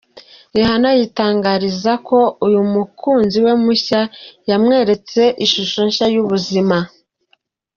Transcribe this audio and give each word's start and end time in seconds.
Rihanna 0.55 0.89
yitangariza 0.99 1.91
ko 2.07 2.19
uyu 2.47 2.61
mukuzi 2.73 3.37
we 3.45 3.53
mushya 3.63 4.01
yamweretse 4.49 5.21
ishusho 5.45 5.79
nshya 5.87 6.05
y’ubuzima. 6.13 6.77